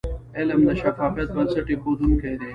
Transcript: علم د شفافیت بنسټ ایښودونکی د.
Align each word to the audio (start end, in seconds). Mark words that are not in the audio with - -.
علم 0.37 0.59
د 0.67 0.69
شفافیت 0.81 1.29
بنسټ 1.35 1.67
ایښودونکی 1.69 2.33
د. 2.39 2.41